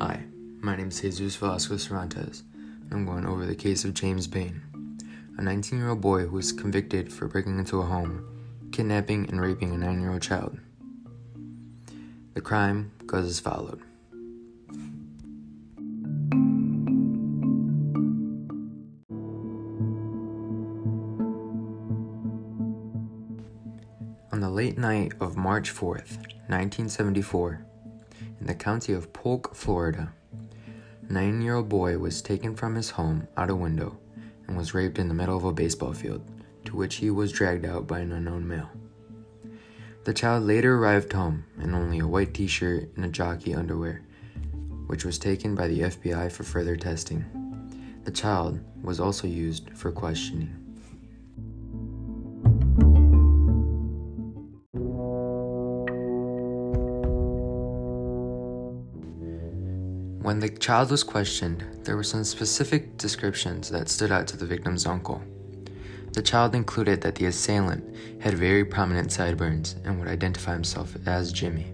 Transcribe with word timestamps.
Hi, 0.00 0.22
my 0.60 0.76
name 0.76 0.90
is 0.90 1.00
Jesus 1.00 1.34
Velasquez 1.34 1.82
Cervantes, 1.82 2.44
and 2.54 2.92
I'm 2.92 3.04
going 3.04 3.26
over 3.26 3.44
the 3.44 3.56
case 3.56 3.84
of 3.84 3.94
James 3.94 4.28
Bain, 4.28 4.62
a 5.36 5.42
19 5.42 5.76
year 5.76 5.88
old 5.88 6.00
boy 6.00 6.20
who 6.20 6.36
was 6.36 6.52
convicted 6.52 7.12
for 7.12 7.26
breaking 7.26 7.58
into 7.58 7.80
a 7.80 7.84
home, 7.84 8.24
kidnapping, 8.70 9.28
and 9.28 9.40
raping 9.40 9.74
a 9.74 9.76
9 9.76 10.00
year 10.00 10.12
old 10.12 10.22
child. 10.22 10.56
The 12.34 12.40
crime 12.40 12.92
goes 13.06 13.26
as 13.26 13.40
followed. 13.40 13.82
On 24.30 24.38
the 24.40 24.48
late 24.48 24.78
night 24.78 25.14
of 25.20 25.36
March 25.36 25.74
4th, 25.74 26.18
1974, 26.46 27.66
in 28.40 28.46
the 28.46 28.54
county 28.54 28.92
of 28.92 29.12
Polk, 29.12 29.54
Florida, 29.54 30.12
a 31.08 31.12
nine 31.12 31.42
year 31.42 31.56
old 31.56 31.68
boy 31.68 31.98
was 31.98 32.22
taken 32.22 32.54
from 32.54 32.74
his 32.74 32.90
home 32.90 33.26
out 33.36 33.50
a 33.50 33.54
window 33.54 33.98
and 34.46 34.56
was 34.56 34.74
raped 34.74 34.98
in 34.98 35.08
the 35.08 35.14
middle 35.14 35.36
of 35.36 35.44
a 35.44 35.52
baseball 35.52 35.92
field, 35.92 36.22
to 36.64 36.76
which 36.76 36.96
he 36.96 37.10
was 37.10 37.32
dragged 37.32 37.64
out 37.64 37.86
by 37.86 38.00
an 38.00 38.12
unknown 38.12 38.46
male. 38.46 38.70
The 40.04 40.14
child 40.14 40.44
later 40.44 40.76
arrived 40.76 41.12
home 41.12 41.44
in 41.60 41.74
only 41.74 41.98
a 41.98 42.06
white 42.06 42.34
t 42.34 42.46
shirt 42.46 42.88
and 42.96 43.04
a 43.04 43.08
jockey 43.08 43.54
underwear, 43.54 44.02
which 44.86 45.04
was 45.04 45.18
taken 45.18 45.54
by 45.54 45.68
the 45.68 45.80
FBI 45.80 46.32
for 46.32 46.44
further 46.44 46.76
testing. 46.76 47.24
The 48.04 48.10
child 48.10 48.60
was 48.82 49.00
also 49.00 49.26
used 49.26 49.70
for 49.74 49.92
questioning. 49.92 50.67
When 60.20 60.40
the 60.40 60.48
child 60.48 60.90
was 60.90 61.04
questioned, 61.04 61.64
there 61.84 61.94
were 61.96 62.02
some 62.02 62.24
specific 62.24 62.96
descriptions 62.96 63.70
that 63.70 63.88
stood 63.88 64.10
out 64.10 64.26
to 64.28 64.36
the 64.36 64.46
victim's 64.46 64.84
uncle. 64.84 65.22
The 66.12 66.22
child 66.22 66.56
included 66.56 67.00
that 67.02 67.14
the 67.14 67.26
assailant 67.26 67.94
had 68.20 68.34
very 68.34 68.64
prominent 68.64 69.12
sideburns 69.12 69.76
and 69.84 69.98
would 69.98 70.08
identify 70.08 70.54
himself 70.54 70.96
as 71.06 71.32
Jimmy. 71.32 71.72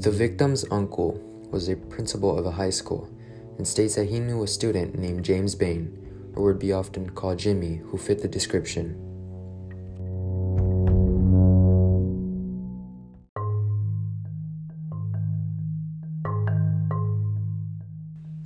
The 0.00 0.12
victim's 0.12 0.64
uncle 0.70 1.20
was 1.50 1.68
a 1.68 1.74
principal 1.74 2.38
of 2.38 2.46
a 2.46 2.52
high 2.52 2.70
school 2.70 3.10
and 3.58 3.66
states 3.66 3.96
that 3.96 4.08
he 4.08 4.20
knew 4.20 4.44
a 4.44 4.46
student 4.46 4.96
named 4.96 5.24
James 5.24 5.56
Bain, 5.56 6.32
or 6.36 6.44
would 6.44 6.60
be 6.60 6.72
often 6.72 7.10
called 7.10 7.40
Jimmy, 7.40 7.80
who 7.86 7.98
fit 7.98 8.22
the 8.22 8.28
description. 8.28 9.05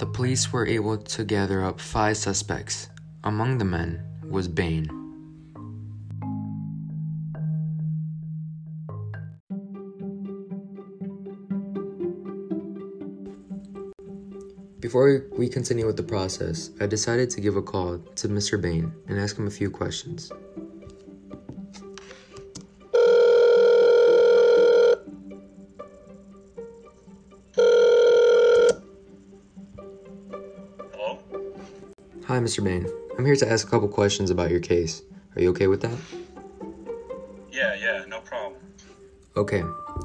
The 0.01 0.07
police 0.07 0.51
were 0.51 0.67
able 0.67 0.97
to 0.97 1.25
gather 1.25 1.63
up 1.63 1.79
five 1.79 2.17
suspects. 2.17 2.89
Among 3.23 3.59
the 3.59 3.67
men 3.67 4.03
was 4.25 4.49
Bain. 4.49 4.89
Before 14.81 15.27
we 15.37 15.51
continue 15.51 15.85
with 15.85 15.99
the 15.99 16.03
process, 16.03 16.71
I 16.81 16.87
decided 16.87 17.29
to 17.33 17.43
give 17.43 17.57
a 17.57 17.63
call 17.63 17.99
to 17.99 18.29
Mr. 18.31 18.59
Bain 18.59 18.95
and 19.07 19.21
ask 19.21 19.37
him 19.37 19.49
a 19.49 19.51
few 19.51 19.71
questions. 19.71 20.33
Hi, 32.31 32.39
Mr. 32.39 32.63
Bain. 32.63 32.87
I'm 33.19 33.27
here 33.27 33.35
to 33.35 33.51
ask 33.51 33.67
a 33.67 33.71
couple 33.73 33.89
questions 33.89 34.31
about 34.31 34.53
your 34.53 34.61
case. 34.61 35.03
Are 35.35 35.43
you 35.43 35.51
okay 35.51 35.67
with 35.67 35.81
that? 35.81 35.99
Yeah, 37.51 37.75
yeah, 37.75 38.05
no 38.07 38.21
problem. 38.21 38.61
Okay. 39.37 39.65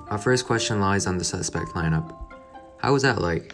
Our 0.09 0.17
first 0.17 0.47
question 0.47 0.79
lies 0.79 1.05
on 1.05 1.19
the 1.19 1.23
suspect 1.23 1.67
lineup. 1.75 2.17
How 2.79 2.93
was 2.93 3.03
that 3.03 3.21
like? 3.21 3.53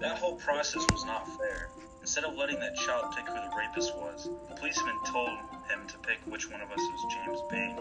That 0.00 0.18
whole 0.18 0.34
process 0.34 0.84
was 0.90 1.04
not 1.04 1.24
fair. 1.38 1.70
Instead 2.00 2.24
of 2.24 2.34
letting 2.34 2.58
that 2.58 2.74
child 2.74 3.14
pick 3.14 3.28
who 3.28 3.34
the 3.34 3.50
rapist 3.56 3.94
was, 3.94 4.28
the 4.48 4.56
policeman 4.56 4.96
told 5.06 5.38
him 5.68 5.86
to 5.86 5.98
pick 5.98 6.18
which 6.24 6.50
one 6.50 6.60
of 6.60 6.68
us 6.72 6.80
was 6.80 7.14
James 7.14 7.38
Bain. 7.48 7.76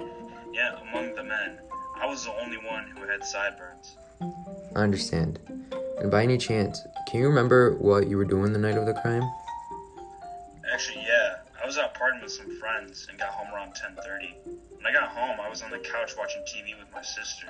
Yet, 0.53 0.79
among 0.79 1.15
the 1.15 1.23
men, 1.23 1.57
I 1.99 2.05
was 2.05 2.23
the 2.23 2.39
only 2.39 2.57
one 2.57 2.91
who 2.95 3.07
had 3.07 3.23
sideburns. 3.23 3.97
I 4.75 4.81
understand. 4.81 5.39
And 5.97 6.11
by 6.11 6.21
any 6.21 6.37
chance, 6.37 6.79
can 7.09 7.19
you 7.19 7.27
remember 7.27 7.73
what 7.77 8.05
you 8.07 8.17
were 8.17 8.25
doing 8.25 8.53
the 8.53 8.59
night 8.59 8.77
of 8.77 8.85
the 8.85 8.93
crime? 8.93 9.23
Actually, 11.77 11.83
yeah, 11.83 11.87
I 11.87 11.87
was 11.87 11.95
out 11.95 11.95
partying 11.95 12.23
with 12.23 12.31
some 12.31 12.59
friends 12.59 13.07
and 13.09 13.19
got 13.19 13.29
home 13.29 13.53
around 13.53 13.73
10:30. 13.75 14.33
When 14.77 14.85
I 14.85 14.91
got 14.91 15.09
home, 15.09 15.39
I 15.39 15.49
was 15.49 15.61
on 15.61 15.71
the 15.71 15.79
couch 15.79 16.13
watching 16.17 16.41
TV 16.43 16.77
with 16.77 16.91
my 16.93 17.01
sister. 17.01 17.47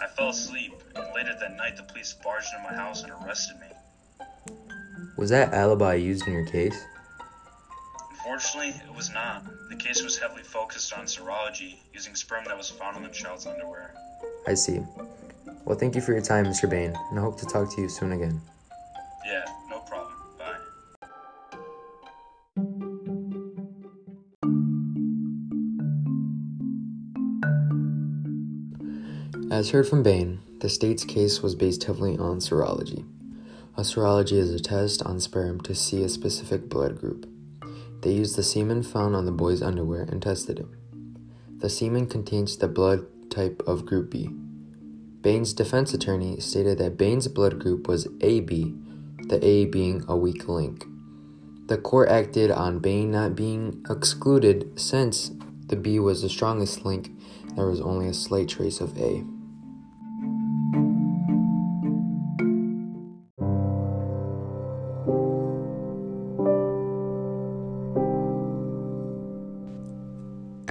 I 0.00 0.06
fell 0.06 0.28
asleep, 0.30 0.72
and 0.94 1.14
later 1.14 1.34
that 1.40 1.56
night, 1.56 1.76
the 1.76 1.82
police 1.82 2.14
barged 2.22 2.48
into 2.54 2.68
my 2.68 2.74
house 2.74 3.02
and 3.02 3.12
arrested 3.12 3.56
me. 3.60 3.66
Was 5.16 5.30
that 5.30 5.52
alibi 5.54 5.94
used 5.94 6.26
in 6.26 6.32
your 6.32 6.46
case? 6.46 6.76
Unfortunately, 8.10 8.70
it 8.70 8.94
was 8.94 9.10
not. 9.10 9.44
The 9.70 9.76
case 9.76 10.02
was 10.02 10.18
heavily 10.18 10.42
focused 10.42 10.92
on 10.92 11.06
serology, 11.06 11.78
using 11.92 12.14
sperm 12.14 12.44
that 12.46 12.56
was 12.56 12.70
found 12.70 12.96
on 12.96 13.02
the 13.02 13.10
child's 13.10 13.46
underwear. 13.46 13.94
I 14.46 14.54
see. 14.54 14.80
Well, 15.64 15.78
thank 15.78 15.94
you 15.94 16.00
for 16.00 16.12
your 16.12 16.22
time, 16.22 16.46
Mr. 16.46 16.68
Bain, 16.68 16.94
and 17.10 17.18
I 17.18 17.22
hope 17.22 17.38
to 17.40 17.46
talk 17.46 17.74
to 17.74 17.80
you 17.80 17.88
soon 17.88 18.12
again. 18.12 18.40
Yeah, 19.24 19.44
As 29.54 29.70
heard 29.70 29.86
from 29.86 30.02
Bain, 30.02 30.40
the 30.58 30.68
state's 30.68 31.04
case 31.04 31.40
was 31.40 31.54
based 31.54 31.84
heavily 31.84 32.18
on 32.18 32.40
serology. 32.40 33.06
A 33.76 33.82
serology 33.82 34.32
is 34.32 34.52
a 34.52 34.58
test 34.58 35.00
on 35.04 35.20
sperm 35.20 35.60
to 35.60 35.76
see 35.76 36.02
a 36.02 36.08
specific 36.08 36.68
blood 36.68 36.98
group. 36.98 37.30
They 38.02 38.10
used 38.10 38.34
the 38.34 38.42
semen 38.42 38.82
found 38.82 39.14
on 39.14 39.26
the 39.26 39.30
boy's 39.30 39.62
underwear 39.62 40.08
and 40.10 40.20
tested 40.20 40.58
it. 40.58 40.66
The 41.60 41.70
semen 41.70 42.08
contains 42.08 42.56
the 42.56 42.66
blood 42.66 43.06
type 43.30 43.62
of 43.64 43.86
group 43.86 44.10
B. 44.10 44.28
Bain's 45.20 45.52
defense 45.52 45.94
attorney 45.94 46.40
stated 46.40 46.78
that 46.78 46.98
Bain's 46.98 47.28
blood 47.28 47.60
group 47.60 47.86
was 47.86 48.08
AB, 48.22 48.74
the 49.28 49.38
A 49.40 49.66
being 49.66 50.04
a 50.08 50.16
weak 50.16 50.48
link. 50.48 50.84
The 51.66 51.78
court 51.78 52.08
acted 52.08 52.50
on 52.50 52.80
Bain 52.80 53.12
not 53.12 53.36
being 53.36 53.84
excluded 53.88 54.80
since 54.80 55.30
the 55.68 55.76
B 55.76 56.00
was 56.00 56.22
the 56.22 56.28
strongest 56.28 56.84
link, 56.84 57.12
there 57.54 57.66
was 57.66 57.80
only 57.80 58.08
a 58.08 58.14
slight 58.14 58.48
trace 58.48 58.80
of 58.80 58.98
A. 58.98 59.24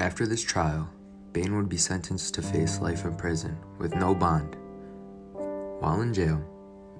After 0.03 0.27
this 0.27 0.43
trial, 0.43 0.89
Bain 1.31 1.55
would 1.55 1.69
be 1.69 1.77
sentenced 1.77 2.33
to 2.33 2.41
face 2.41 2.81
life 2.81 3.05
in 3.05 3.15
prison 3.15 3.57
with 3.77 3.95
no 3.95 4.13
bond. 4.13 4.57
While 5.79 6.01
in 6.01 6.13
jail, 6.13 6.43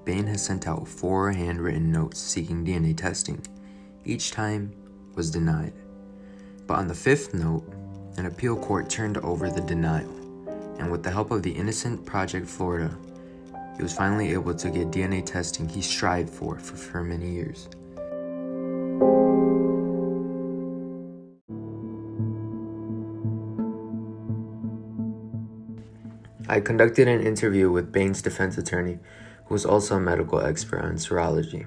Bain 0.06 0.26
has 0.26 0.42
sent 0.42 0.66
out 0.66 0.88
four 0.88 1.30
handwritten 1.30 1.92
notes 1.92 2.18
seeking 2.18 2.64
DNA 2.64 2.96
testing. 2.96 3.46
Each 4.06 4.30
time 4.30 4.72
was 5.16 5.30
denied. 5.30 5.74
But 6.66 6.78
on 6.78 6.88
the 6.88 6.94
fifth 6.94 7.34
note, 7.34 7.70
an 8.16 8.24
appeal 8.24 8.56
court 8.56 8.88
turned 8.88 9.18
over 9.18 9.50
the 9.50 9.60
denial, 9.60 10.08
and 10.78 10.90
with 10.90 11.02
the 11.02 11.10
help 11.10 11.30
of 11.30 11.42
the 11.42 11.52
Innocence 11.52 12.00
Project 12.06 12.46
Florida, 12.46 12.96
he 13.76 13.82
was 13.82 13.94
finally 13.94 14.32
able 14.32 14.54
to 14.54 14.70
get 14.70 14.90
DNA 14.90 15.22
testing 15.22 15.68
he 15.68 15.82
strived 15.82 16.30
for 16.30 16.58
for, 16.58 17.04
many 17.04 17.32
years. 17.32 17.68
I 26.46 26.60
conducted 26.60 27.08
an 27.08 27.26
interview 27.26 27.70
with 27.70 27.90
Bain's 27.90 28.20
defense 28.20 28.58
attorney, 28.58 28.98
who 29.46 29.54
is 29.54 29.64
also 29.64 29.96
a 29.96 30.00
medical 30.00 30.40
expert 30.40 30.82
on 30.82 30.96
serology. 30.96 31.66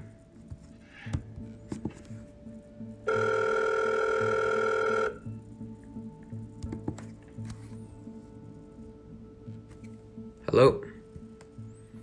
Hello. 10.46 10.82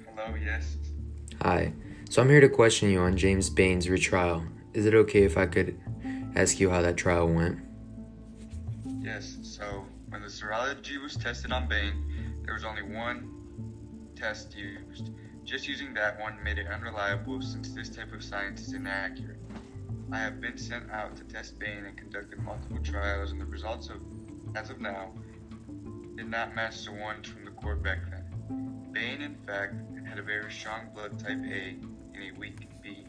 Hello, 0.05 0.35
yes. 0.43 0.77
Hi. 1.41 1.73
So 2.09 2.21
I'm 2.21 2.29
here 2.29 2.41
to 2.41 2.49
question 2.49 2.89
you 2.89 2.99
on 2.99 3.15
James 3.15 3.49
Bain's 3.49 3.89
retrial. 3.89 4.43
Is 4.73 4.85
it 4.85 4.93
okay 4.93 5.23
if 5.23 5.37
I 5.37 5.45
could 5.45 5.79
ask 6.35 6.59
you 6.59 6.69
how 6.69 6.81
that 6.81 6.97
trial 6.97 7.27
went? 7.27 7.57
Yes, 8.99 9.37
so 9.41 9.85
when 10.09 10.21
the 10.21 10.27
serology 10.27 11.01
was 11.01 11.15
tested 11.15 11.51
on 11.51 11.67
Bain, 11.67 11.93
there 12.45 12.53
was 12.53 12.63
only 12.63 12.83
one 12.83 13.31
test 14.15 14.55
used. 14.55 15.11
Just 15.43 15.67
using 15.67 15.93
that 15.93 16.19
one 16.19 16.37
made 16.43 16.57
it 16.57 16.67
unreliable 16.67 17.41
since 17.41 17.69
this 17.69 17.89
type 17.89 18.13
of 18.13 18.23
science 18.23 18.61
is 18.61 18.73
inaccurate. 18.73 19.39
I 20.11 20.19
have 20.19 20.39
been 20.39 20.57
sent 20.57 20.89
out 20.91 21.15
to 21.17 21.23
test 21.23 21.57
Bain 21.59 21.85
and 21.85 21.97
conducted 21.97 22.39
multiple 22.39 22.77
trials, 22.83 23.31
and 23.31 23.41
the 23.41 23.45
results 23.45 23.89
of, 23.89 23.97
as 24.55 24.69
of 24.69 24.79
now, 24.79 25.11
did 26.15 26.29
not 26.29 26.55
match 26.55 26.85
the 26.85 26.91
ones 26.93 27.27
from 27.27 27.45
the 27.45 27.51
court 27.51 27.83
back 27.83 27.99
then. 28.09 28.89
Bain, 28.91 29.21
in 29.21 29.35
fact, 29.47 29.73
had 30.07 30.19
a 30.19 30.23
very 30.23 30.51
strong 30.51 30.87
blood 30.93 31.19
type 31.19 31.31
A 31.31 31.75
and 32.13 32.23
a 32.23 32.39
weak 32.39 32.67
B. 32.83 33.05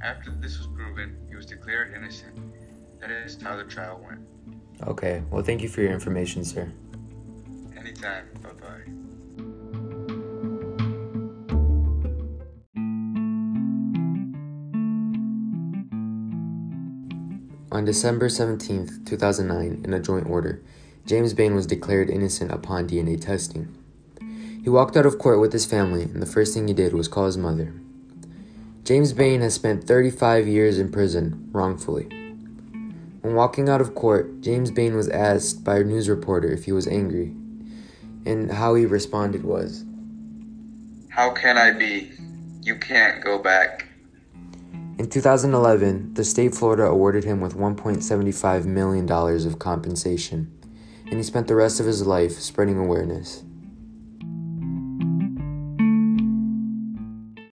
After 0.00 0.30
this 0.30 0.56
was 0.58 0.68
proven, 0.68 1.16
he 1.28 1.34
was 1.34 1.46
declared 1.46 1.92
innocent. 1.94 2.38
That 3.00 3.10
is 3.10 3.40
how 3.42 3.56
the 3.56 3.64
trial 3.64 4.00
went. 4.02 4.20
Okay, 4.86 5.22
well, 5.30 5.42
thank 5.42 5.62
you 5.62 5.68
for 5.68 5.82
your 5.82 5.92
information, 5.92 6.44
sir. 6.44 6.72
Anytime. 7.98 8.28
Bye 8.42 8.50
bye. 8.60 8.84
On 17.70 17.84
December 17.84 18.28
17, 18.28 19.04
2009, 19.04 19.82
in 19.84 19.94
a 19.94 20.00
joint 20.00 20.26
order, 20.28 20.62
James 21.06 21.34
Bain 21.34 21.54
was 21.54 21.66
declared 21.66 22.08
innocent 22.08 22.50
upon 22.50 22.88
DNA 22.88 23.20
testing. 23.20 23.76
He 24.62 24.70
walked 24.70 24.96
out 24.96 25.06
of 25.06 25.18
court 25.18 25.40
with 25.40 25.52
his 25.52 25.66
family, 25.66 26.02
and 26.02 26.22
the 26.22 26.26
first 26.26 26.54
thing 26.54 26.68
he 26.68 26.74
did 26.74 26.92
was 26.92 27.08
call 27.08 27.26
his 27.26 27.38
mother. 27.38 27.74
James 28.84 29.12
Bain 29.12 29.40
has 29.40 29.54
spent 29.54 29.84
35 29.84 30.46
years 30.46 30.78
in 30.78 30.90
prison 30.90 31.48
wrongfully. 31.52 32.04
When 33.22 33.34
walking 33.34 33.68
out 33.68 33.80
of 33.80 33.94
court, 33.94 34.40
James 34.40 34.70
Bain 34.70 34.94
was 34.96 35.08
asked 35.08 35.64
by 35.64 35.78
a 35.78 35.84
news 35.84 36.08
reporter 36.08 36.50
if 36.50 36.64
he 36.64 36.72
was 36.72 36.86
angry, 36.86 37.34
and 38.28 38.52
how 38.52 38.74
he 38.74 38.84
responded 38.84 39.42
was, 39.42 39.84
How 41.08 41.30
can 41.32 41.56
I 41.56 41.72
be? 41.72 42.12
You 42.60 42.76
can't 42.76 43.24
go 43.24 43.38
back. 43.38 43.86
In 44.98 45.08
2011, 45.08 46.12
the 46.12 46.24
state 46.24 46.54
Florida 46.54 46.84
awarded 46.84 47.24
him 47.24 47.40
with 47.40 47.56
$1.75 47.56 48.66
million 48.66 49.10
of 49.10 49.58
compensation, 49.58 50.52
and 51.06 51.14
he 51.14 51.22
spent 51.22 51.48
the 51.48 51.54
rest 51.54 51.80
of 51.80 51.86
his 51.86 52.06
life 52.06 52.32
spreading 52.32 52.76
awareness. 52.76 53.44